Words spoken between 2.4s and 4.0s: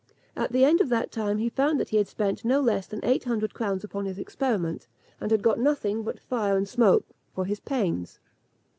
no less than eight hundred crowns